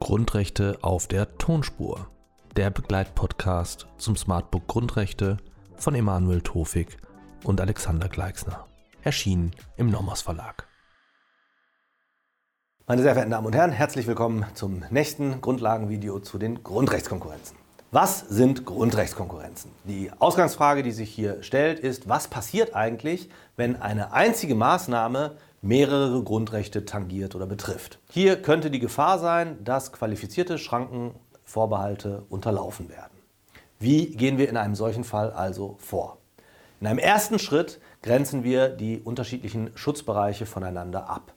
Grundrechte 0.00 0.78
auf 0.82 1.06
der 1.06 1.38
Tonspur. 1.38 2.08
Der 2.56 2.70
Begleitpodcast 2.70 3.86
zum 3.98 4.16
Smartbook 4.16 4.66
Grundrechte 4.66 5.36
von 5.76 5.94
Emanuel 5.94 6.40
Tofik 6.40 6.96
und 7.44 7.60
Alexander 7.60 8.08
Gleixner. 8.08 8.66
Erschienen 9.02 9.52
im 9.76 9.88
Nomos 9.88 10.22
Verlag. 10.22 10.66
Meine 12.88 13.02
sehr 13.02 13.12
verehrten 13.12 13.30
Damen 13.30 13.46
und 13.46 13.54
Herren, 13.54 13.70
herzlich 13.70 14.08
willkommen 14.08 14.44
zum 14.54 14.82
nächsten 14.90 15.40
Grundlagenvideo 15.40 16.18
zu 16.18 16.36
den 16.36 16.64
Grundrechtskonkurrenzen. 16.64 17.59
Was 17.92 18.20
sind 18.20 18.66
Grundrechtskonkurrenzen? 18.66 19.72
Die 19.82 20.12
Ausgangsfrage, 20.20 20.84
die 20.84 20.92
sich 20.92 21.10
hier 21.10 21.42
stellt, 21.42 21.80
ist, 21.80 22.08
was 22.08 22.28
passiert 22.28 22.76
eigentlich, 22.76 23.28
wenn 23.56 23.82
eine 23.82 24.12
einzige 24.12 24.54
Maßnahme 24.54 25.32
mehrere 25.60 26.22
Grundrechte 26.22 26.84
tangiert 26.84 27.34
oder 27.34 27.46
betrifft? 27.46 27.98
Hier 28.08 28.40
könnte 28.40 28.70
die 28.70 28.78
Gefahr 28.78 29.18
sein, 29.18 29.58
dass 29.64 29.92
qualifizierte 29.92 30.56
Schranken, 30.56 31.16
Vorbehalte 31.42 32.22
unterlaufen 32.28 32.90
werden. 32.90 33.10
Wie 33.80 34.14
gehen 34.14 34.38
wir 34.38 34.48
in 34.48 34.56
einem 34.56 34.76
solchen 34.76 35.02
Fall 35.02 35.32
also 35.32 35.74
vor? 35.80 36.18
In 36.80 36.86
einem 36.86 37.00
ersten 37.00 37.40
Schritt 37.40 37.80
grenzen 38.02 38.44
wir 38.44 38.68
die 38.68 39.00
unterschiedlichen 39.00 39.72
Schutzbereiche 39.74 40.46
voneinander 40.46 41.10
ab. 41.10 41.32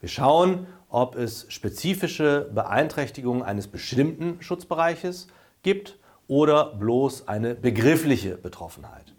Wir 0.00 0.10
schauen, 0.10 0.66
ob 0.90 1.16
es 1.16 1.46
spezifische 1.48 2.50
Beeinträchtigungen 2.54 3.42
eines 3.42 3.68
bestimmten 3.68 4.42
Schutzbereiches 4.42 5.28
gibt 5.28 5.43
oder 6.26 6.74
bloß 6.74 7.28
eine 7.28 7.54
begriffliche 7.54 8.36
Betroffenheit. 8.36 9.14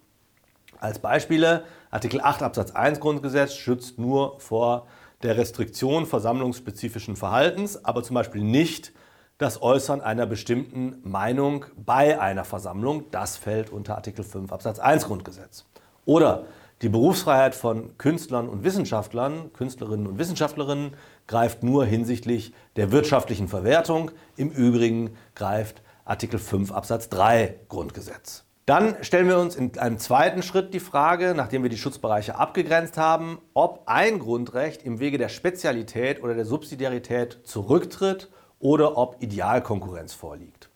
Als 0.80 1.00
Beispiele, 1.00 1.64
Artikel 1.90 2.22
8 2.22 2.44
Absatz 2.44 2.72
1 2.72 3.00
Grundgesetz 3.00 3.56
schützt 3.56 3.98
nur 3.98 4.40
vor 4.40 4.88
der 5.24 5.38
Restriktion 5.38 6.06
versammlungsspezifischen 6.06 7.16
Verhaltens, 7.16 7.84
aber 7.86 8.04
zum 8.04 8.14
Beispiel 8.16 8.44
nicht 8.44 8.92
das 9.38 9.62
Äußern 9.62 10.02
einer 10.02 10.26
bestimmten 10.26 10.98
Meinung 11.04 11.66
bei 11.76 12.20
einer 12.20 12.46
Versammlung. 12.46 13.06
Das 13.12 13.36
fällt 13.38 13.70
unter 13.70 13.96
Artikel 13.96 14.24
5 14.24 14.52
Absatz 14.52 14.80
1 14.80 15.06
Grundgesetz. 15.06 15.66
Oder 16.06 16.46
die 16.82 16.90
Berufsfreiheit 16.90 17.56
von 17.56 17.98
Künstlern 17.98 18.50
und 18.50 18.64
Wissenschaftlern, 18.64 19.52
Künstlerinnen 19.54 20.08
und 20.08 20.20
Wissenschaftlerinnen, 20.20 20.94
greift 21.28 21.64
nur 21.64 21.86
hinsichtlich 21.86 22.54
der 22.76 22.92
wirtschaftlichen 22.92 23.48
Verwertung. 23.48 24.12
Im 24.36 24.52
Übrigen 24.52 25.16
greift 25.36 25.82
Artikel 26.06 26.40
5 26.40 26.72
Absatz 26.72 27.10
3 27.10 27.62
Grundgesetz. 27.68 28.44
Dann 28.68 29.04
stellen 29.04 29.28
wir 29.28 29.40
uns 29.40 29.56
in 29.56 29.78
einem 29.78 29.98
zweiten 29.98 30.44
Schritt 30.44 30.74
die 30.74 30.80
Frage, 30.80 31.34
nachdem 31.36 31.64
wir 31.64 31.70
die 31.70 31.78
Schutzbereiche 31.78 32.38
abgegrenzt 32.38 32.98
haben, 32.98 33.40
ob 33.54 33.84
ein 33.88 34.20
Grundrecht 34.20 34.84
im 34.84 35.00
Wege 35.00 35.18
der 35.18 35.30
Spezialität 35.30 36.22
oder 36.24 36.36
der 36.36 36.46
Subsidiarität 36.46 37.40
zurücktritt 37.44 38.30
oder 38.60 38.98
ob 38.98 39.22
Idealkonkurrenz 39.22 40.14
vorliegt. 40.14 40.70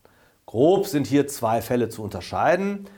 Grob 0.46 0.86
sind 0.86 1.06
hier 1.06 1.28
zwei 1.28 1.62
Fälle 1.62 1.88
zu 1.88 2.02
unterscheiden 2.02 2.88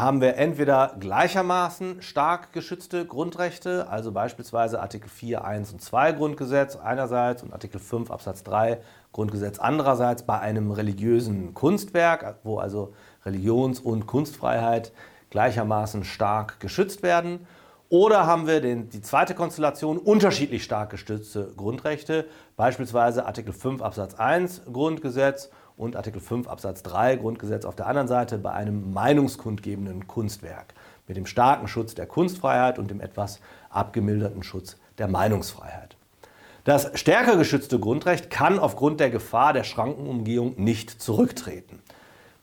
haben 0.00 0.20
wir 0.20 0.36
entweder 0.36 0.96
gleichermaßen 0.98 2.00
stark 2.00 2.52
geschützte 2.52 3.04
Grundrechte, 3.04 3.88
also 3.88 4.12
beispielsweise 4.12 4.80
Artikel 4.80 5.08
4, 5.08 5.44
1 5.44 5.72
und 5.72 5.82
2 5.82 6.12
Grundgesetz 6.12 6.76
einerseits 6.76 7.42
und 7.42 7.52
Artikel 7.52 7.80
5 7.80 8.10
Absatz 8.10 8.42
3 8.44 8.80
Grundgesetz 9.12 9.58
andererseits 9.58 10.22
bei 10.24 10.38
einem 10.38 10.70
religiösen 10.70 11.54
Kunstwerk, 11.54 12.38
wo 12.44 12.58
also 12.58 12.92
Religions- 13.24 13.80
und 13.80 14.06
Kunstfreiheit 14.06 14.92
gleichermaßen 15.30 16.04
stark 16.04 16.60
geschützt 16.60 17.02
werden. 17.02 17.46
Oder 17.88 18.24
haben 18.26 18.46
wir 18.46 18.60
den, 18.60 18.88
die 18.88 19.02
zweite 19.02 19.34
Konstellation 19.34 19.98
unterschiedlich 19.98 20.62
stark 20.62 20.90
gestützte 20.90 21.52
Grundrechte, 21.56 22.26
beispielsweise 22.56 23.26
Artikel 23.26 23.52
5 23.52 23.82
Absatz 23.82 24.14
1 24.14 24.62
Grundgesetz 24.72 25.50
und 25.76 25.96
Artikel 25.96 26.20
5 26.20 26.46
Absatz 26.46 26.84
3 26.84 27.16
Grundgesetz 27.16 27.64
auf 27.64 27.74
der 27.74 27.88
anderen 27.88 28.06
Seite 28.06 28.38
bei 28.38 28.52
einem 28.52 28.92
meinungskundgebenden 28.92 30.06
Kunstwerk 30.06 30.74
mit 31.08 31.16
dem 31.16 31.26
starken 31.26 31.66
Schutz 31.66 31.96
der 31.96 32.06
Kunstfreiheit 32.06 32.78
und 32.78 32.92
dem 32.92 33.00
etwas 33.00 33.40
abgemilderten 33.70 34.44
Schutz 34.44 34.76
der 34.98 35.08
Meinungsfreiheit. 35.08 35.96
Das 36.64 36.90
stärker 36.98 37.36
geschützte 37.36 37.78
Grundrecht 37.78 38.30
kann 38.30 38.58
aufgrund 38.58 39.00
der 39.00 39.10
Gefahr 39.10 39.52
der 39.52 39.64
Schrankenumgehung 39.64 40.54
nicht 40.56 41.00
zurücktreten. 41.00 41.80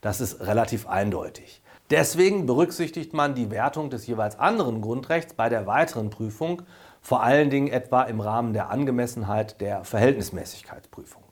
Das 0.00 0.20
ist 0.20 0.40
relativ 0.40 0.88
eindeutig. 0.88 1.62
Deswegen 1.90 2.46
berücksichtigt 2.46 3.14
man 3.14 3.34
die 3.34 3.50
Wertung 3.50 3.90
des 3.90 4.06
jeweils 4.06 4.38
anderen 4.38 4.82
Grundrechts 4.82 5.34
bei 5.34 5.48
der 5.48 5.66
weiteren 5.66 6.10
Prüfung, 6.10 6.62
vor 7.00 7.22
allen 7.22 7.48
Dingen 7.48 7.68
etwa 7.68 8.02
im 8.02 8.20
Rahmen 8.20 8.52
der 8.52 8.70
Angemessenheit 8.70 9.60
der 9.60 9.84
Verhältnismäßigkeitsprüfung. 9.84 11.22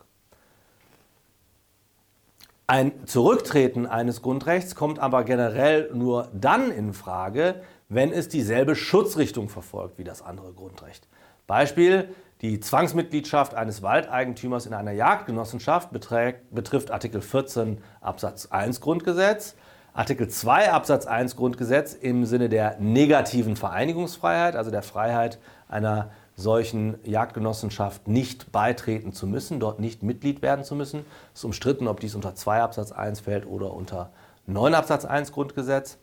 Ein 2.68 3.06
Zurücktreten 3.06 3.86
eines 3.86 4.22
Grundrechts 4.22 4.74
kommt 4.74 4.98
aber 4.98 5.24
generell 5.24 5.90
nur 5.92 6.28
dann 6.32 6.70
in 6.70 6.94
Frage, 6.94 7.62
wenn 7.88 8.12
es 8.12 8.28
dieselbe 8.28 8.74
Schutzrichtung 8.74 9.48
verfolgt 9.48 9.98
wie 9.98 10.04
das 10.04 10.22
andere 10.22 10.52
Grundrecht. 10.52 11.06
Beispiel, 11.46 12.08
die 12.42 12.60
Zwangsmitgliedschaft 12.60 13.54
eines 13.54 13.82
Waldeigentümers 13.82 14.66
in 14.66 14.74
einer 14.74 14.92
Jagdgenossenschaft 14.92 15.90
beträgt, 15.90 16.54
betrifft 16.54 16.90
Artikel 16.90 17.22
14 17.22 17.78
Absatz 18.00 18.46
1 18.46 18.80
Grundgesetz, 18.80 19.56
Artikel 19.94 20.28
2 20.28 20.72
Absatz 20.72 21.06
1 21.06 21.36
Grundgesetz 21.36 21.94
im 21.94 22.26
Sinne 22.26 22.50
der 22.50 22.76
negativen 22.78 23.56
Vereinigungsfreiheit, 23.56 24.54
also 24.54 24.70
der 24.70 24.82
Freiheit 24.82 25.38
einer 25.68 26.10
solchen 26.34 26.98
Jagdgenossenschaft 27.04 28.06
nicht 28.06 28.52
beitreten 28.52 29.14
zu 29.14 29.26
müssen, 29.26 29.58
dort 29.58 29.80
nicht 29.80 30.02
Mitglied 30.02 30.42
werden 30.42 30.64
zu 30.64 30.74
müssen. 30.74 31.06
Es 31.32 31.40
ist 31.40 31.44
umstritten, 31.44 31.88
ob 31.88 32.00
dies 32.00 32.14
unter 32.14 32.34
2 32.34 32.60
Absatz 32.60 32.92
1 32.92 33.20
fällt 33.20 33.46
oder 33.46 33.72
unter 33.72 34.10
9 34.46 34.74
Absatz 34.74 35.06
1 35.06 35.32
Grundgesetz. 35.32 35.96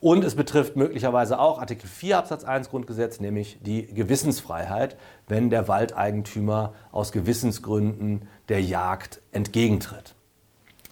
Und 0.00 0.24
es 0.24 0.34
betrifft 0.34 0.76
möglicherweise 0.76 1.38
auch 1.38 1.58
Artikel 1.58 1.86
4 1.86 2.18
Absatz 2.18 2.44
1 2.44 2.70
Grundgesetz, 2.70 3.20
nämlich 3.20 3.58
die 3.62 3.86
Gewissensfreiheit, 3.86 4.96
wenn 5.28 5.50
der 5.50 5.66
Waldeigentümer 5.68 6.74
aus 6.92 7.12
Gewissensgründen 7.12 8.28
der 8.48 8.62
Jagd 8.62 9.22
entgegentritt. 9.32 10.14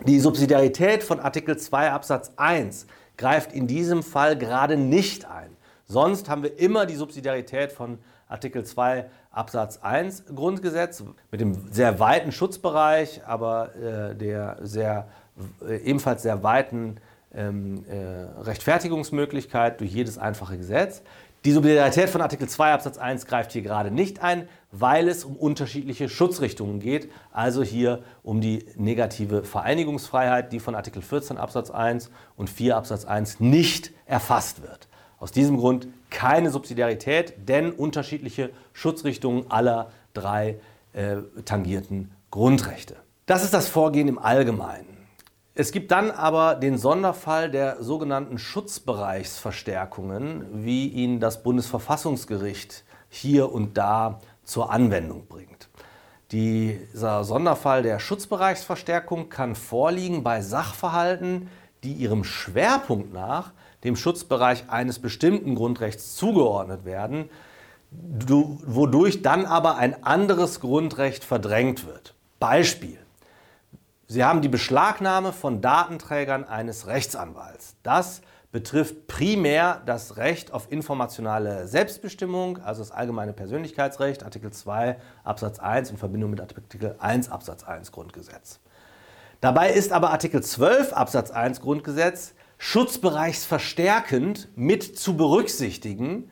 Die 0.07 0.19
Subsidiarität 0.19 1.05
von 1.05 1.21
Artikel 1.21 1.57
2 1.57 1.93
Absatz 1.93 2.33
1 2.37 2.87
greift 3.17 3.53
in 3.53 3.67
diesem 3.67 4.03
Fall 4.03 4.37
gerade 4.37 4.77
nicht 4.77 5.27
ein. 5.27 5.57
Sonst 5.85 6.29
haben 6.29 6.43
wir 6.43 6.59
immer 6.59 6.87
die 6.87 6.97
Subsidiarität 6.97 7.71
von 7.71 7.99
Artikel 8.29 8.65
2 8.65 9.09
Absatz 9.31 9.79
1 9.79 10.25
Grundgesetz 10.35 11.05
mit 11.31 11.41
dem 11.41 11.71
sehr 11.71 12.01
weiten 12.01 12.33
Schutzbereich, 12.33 13.23
aber 13.27 13.75
äh, 13.77 14.17
der 14.17 14.57
sehr, 14.63 15.09
äh, 15.67 15.77
ebenfalls 15.77 16.23
sehr 16.23 16.43
weiten 16.43 16.97
ähm, 17.35 17.85
äh, 17.89 18.41
Rechtfertigungsmöglichkeit 18.43 19.81
durch 19.81 19.93
jedes 19.93 20.19
einfache 20.19 20.57
Gesetz. 20.57 21.03
Die 21.45 21.51
Subsidiarität 21.51 22.09
von 22.09 22.21
Artikel 22.21 22.49
2 22.49 22.73
Absatz 22.73 22.99
1 22.99 23.27
greift 23.27 23.51
hier 23.51 23.63
gerade 23.63 23.91
nicht 23.91 24.23
ein, 24.23 24.49
weil 24.71 25.09
es 25.09 25.25
um 25.25 25.35
unterschiedliche 25.35 26.09
Schutzrichtungen 26.09 26.79
geht, 26.79 27.11
also 27.33 27.65
hier 27.65 28.05
um 28.23 28.41
die 28.41 28.65
negative 28.77 29.43
Vereinigungsfreiheit, 29.43 30.53
die 30.53 30.61
von 30.61 30.77
Artikel 30.77 31.03
14 31.03 31.39
Absatz 31.39 31.73
1 31.73 32.11
und 32.37 32.49
4 32.49 32.77
Absatz 32.77 33.05
1 33.05 33.41
nicht 33.41 33.91
erfasst 34.07 34.63
wird. 34.63 34.87
Aus 35.19 35.33
diesem 35.33 35.57
Grund 35.57 35.89
keine 36.11 36.51
Subsidiarität, 36.51 37.35
denn 37.49 37.73
unterschiedliche 37.73 38.51
Schutzrichtungen 38.73 39.51
aller 39.51 39.91
drei 40.15 40.61
äh, 40.93 41.17
tangierten 41.45 42.13
Grundrechte. 42.31 42.97
Das 43.27 43.43
ist 43.43 43.53
das 43.53 43.67
Vorgehen 43.67 44.07
im 44.07 44.19
Allgemeinen. 44.19 44.92
Es 45.55 45.71
gibt 45.71 45.91
dann 45.91 46.11
aber 46.11 46.55
den 46.55 46.79
Sonderfall 46.79 47.51
der 47.51 47.83
sogenannten 47.83 48.39
Schutzbereichsverstärkungen, 48.39 50.65
wie 50.65 50.89
ihn 50.89 51.21
das 51.21 51.43
Bundesverfassungsgericht 51.43 52.85
hier 53.11 53.53
und 53.53 53.77
da 53.77 54.21
zur 54.45 54.73
Anwendung 54.73 55.27
bringt. 55.27 55.69
Dieser 56.31 57.25
Sonderfall 57.25 57.83
der 57.83 57.99
Schutzbereichsverstärkung 57.99 59.29
kann 59.29 59.55
vorliegen 59.55 60.23
bei 60.23 60.41
Sachverhalten, 60.41 61.51
die 61.85 61.93
ihrem 61.93 62.25
Schwerpunkt 62.25 63.13
nach 63.13 63.53
dem 63.85 63.95
Schutzbereich 63.95 64.71
eines 64.71 65.01
bestimmten 65.01 65.55
Grundrechts 65.55 66.17
zugeordnet 66.17 66.87
werden, 66.87 67.29
wodurch 67.91 69.21
dann 69.21 69.45
aber 69.45 69.77
ein 69.77 70.03
anderes 70.03 70.61
Grundrecht 70.61 71.25
verdrängt 71.25 71.87
wird. 71.87 72.15
Beispiel. 72.41 73.02
Sie 74.13 74.25
haben 74.25 74.43
die 74.43 74.51
Beschlagnahme 74.51 75.33
von 75.33 75.63
Datenträgern 75.63 76.45
eines 76.45 76.87
Rechtsanwalts. 76.87 77.77
Das 77.83 78.21
betrifft 78.51 79.07
primär 79.07 79.81
das 79.87 80.19
Recht 80.19 80.53
auf 80.53 80.71
informationale 80.71 81.67
Selbstbestimmung, 81.67 82.59
also 82.59 82.83
das 82.83 82.91
allgemeine 82.91 83.33
Persönlichkeitsrecht, 83.33 84.23
Artikel 84.23 84.53
2 84.53 84.99
Absatz 85.25 85.61
1 85.61 85.93
in 85.93 85.97
Verbindung 85.97 86.29
mit 86.29 86.43
Artikel 86.43 86.95
1 86.99 87.31
Absatz 87.31 87.65
1 87.65 87.91
Grundgesetz. 87.91 88.61
Dabei 89.41 89.73
ist 89.73 89.93
aber 89.93 90.11
Artikel 90.11 90.43
12 90.43 90.93
Absatz 90.93 91.31
1 91.31 91.63
Grundgesetz 91.63 92.35
schutzbereichsverstärkend 92.59 94.51
mit 94.57 94.99
zu 94.99 95.17
berücksichtigen, 95.17 96.31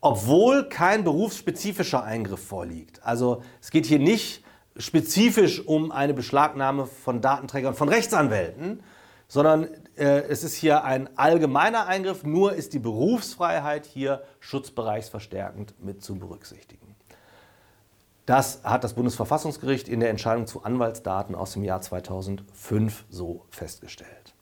obwohl 0.00 0.68
kein 0.68 1.04
berufsspezifischer 1.04 2.02
Eingriff 2.02 2.44
vorliegt. 2.44 3.04
Also 3.04 3.44
es 3.62 3.70
geht 3.70 3.86
hier 3.86 4.00
nicht 4.00 4.42
spezifisch 4.80 5.66
um 5.66 5.92
eine 5.92 6.14
Beschlagnahme 6.14 6.86
von 6.86 7.20
Datenträgern 7.20 7.74
von 7.74 7.88
Rechtsanwälten, 7.88 8.82
sondern 9.28 9.68
äh, 9.96 10.22
es 10.28 10.42
ist 10.42 10.54
hier 10.54 10.84
ein 10.84 11.08
allgemeiner 11.16 11.86
Eingriff, 11.86 12.24
nur 12.24 12.54
ist 12.54 12.72
die 12.72 12.78
Berufsfreiheit 12.78 13.86
hier 13.86 14.22
schutzbereichsverstärkend 14.40 15.74
mit 15.82 16.02
zu 16.02 16.18
berücksichtigen. 16.18 16.96
Das 18.26 18.60
hat 18.64 18.84
das 18.84 18.94
Bundesverfassungsgericht 18.94 19.88
in 19.88 20.00
der 20.00 20.10
Entscheidung 20.10 20.46
zu 20.46 20.62
Anwaltsdaten 20.62 21.34
aus 21.34 21.52
dem 21.52 21.64
Jahr 21.64 21.80
2005 21.80 23.04
so 23.08 23.44
festgestellt. 23.50 24.34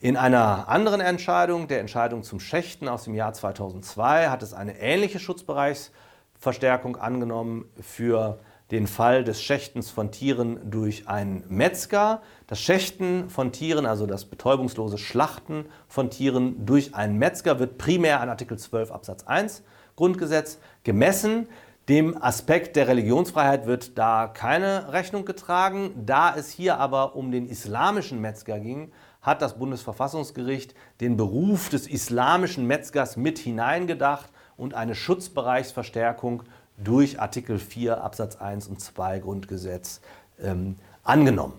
In 0.00 0.16
einer 0.16 0.68
anderen 0.68 1.00
Entscheidung, 1.00 1.68
der 1.68 1.80
Entscheidung 1.80 2.24
zum 2.24 2.40
Schächten 2.40 2.88
aus 2.88 3.04
dem 3.04 3.14
Jahr 3.14 3.32
2002, 3.32 4.28
hat 4.28 4.42
es 4.42 4.52
eine 4.52 4.78
ähnliche 4.80 5.18
Schutzbereichsverstärkung 5.18 6.96
angenommen 6.96 7.66
für 7.80 8.40
den 8.72 8.86
Fall 8.86 9.22
des 9.22 9.42
Schächtens 9.42 9.90
von 9.90 10.10
Tieren 10.10 10.58
durch 10.70 11.06
einen 11.06 11.44
Metzger. 11.48 12.22
Das 12.46 12.58
Schächten 12.58 13.28
von 13.28 13.52
Tieren, 13.52 13.84
also 13.84 14.06
das 14.06 14.24
betäubungslose 14.24 14.96
Schlachten 14.96 15.66
von 15.86 16.08
Tieren 16.08 16.64
durch 16.64 16.94
einen 16.94 17.18
Metzger, 17.18 17.58
wird 17.58 17.76
primär 17.76 18.20
an 18.20 18.30
Artikel 18.30 18.58
12 18.58 18.90
Absatz 18.90 19.24
1 19.24 19.62
Grundgesetz 19.94 20.58
gemessen. 20.84 21.48
Dem 21.90 22.22
Aspekt 22.22 22.76
der 22.76 22.88
Religionsfreiheit 22.88 23.66
wird 23.66 23.98
da 23.98 24.26
keine 24.26 24.90
Rechnung 24.94 25.26
getragen. 25.26 25.92
Da 26.06 26.34
es 26.34 26.50
hier 26.50 26.78
aber 26.78 27.14
um 27.14 27.30
den 27.30 27.46
islamischen 27.46 28.22
Metzger 28.22 28.58
ging, 28.58 28.90
hat 29.20 29.42
das 29.42 29.58
Bundesverfassungsgericht 29.58 30.74
den 31.02 31.18
Beruf 31.18 31.68
des 31.68 31.86
islamischen 31.86 32.66
Metzgers 32.66 33.18
mit 33.18 33.38
hineingedacht 33.38 34.30
und 34.56 34.74
eine 34.74 34.94
Schutzbereichsverstärkung 34.94 36.44
durch 36.84 37.20
Artikel 37.20 37.58
4 37.58 38.02
Absatz 38.02 38.36
1 38.36 38.68
und 38.68 38.80
2 38.80 39.20
Grundgesetz 39.20 40.00
ähm, 40.40 40.76
angenommen. 41.02 41.54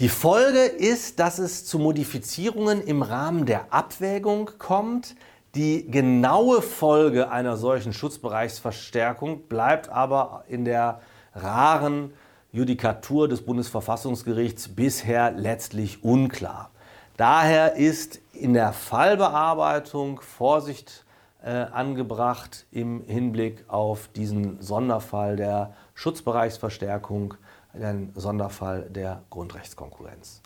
Die 0.00 0.08
Folge 0.08 0.64
ist, 0.64 1.20
dass 1.20 1.38
es 1.38 1.64
zu 1.64 1.78
Modifizierungen 1.78 2.82
im 2.82 3.02
Rahmen 3.02 3.46
der 3.46 3.72
Abwägung 3.72 4.50
kommt. 4.58 5.14
Die 5.54 5.88
genaue 5.88 6.62
Folge 6.62 7.30
einer 7.30 7.56
solchen 7.56 7.92
Schutzbereichsverstärkung 7.92 9.42
bleibt 9.42 9.88
aber 9.88 10.44
in 10.48 10.64
der 10.64 11.00
raren 11.32 12.12
Judikatur 12.50 13.28
des 13.28 13.42
Bundesverfassungsgerichts 13.42 14.74
bisher 14.74 15.30
letztlich 15.30 16.02
unklar. 16.02 16.70
Daher 17.16 17.74
ist 17.76 18.20
in 18.32 18.52
der 18.52 18.72
Fallbearbeitung 18.72 20.20
Vorsicht 20.20 21.03
äh, 21.44 21.50
angebracht 21.50 22.66
im 22.70 23.04
Hinblick 23.06 23.64
auf 23.68 24.08
diesen 24.08 24.62
Sonderfall 24.62 25.36
der 25.36 25.74
Schutzbereichsverstärkung, 25.94 27.34
den 27.74 28.12
Sonderfall 28.14 28.88
der 28.88 29.22
Grundrechtskonkurrenz. 29.30 30.40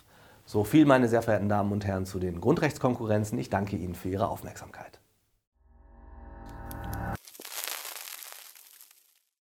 So 0.45 0.63
viel, 0.63 0.85
meine 0.85 1.07
sehr 1.07 1.21
verehrten 1.21 1.47
Damen 1.47 1.71
und 1.71 1.85
Herren, 1.85 2.05
zu 2.05 2.19
den 2.19 2.41
Grundrechtskonkurrenzen. 2.41 3.37
Ich 3.37 3.49
danke 3.49 3.77
Ihnen 3.77 3.95
für 3.95 4.09
Ihre 4.09 4.27
Aufmerksamkeit. 4.27 4.98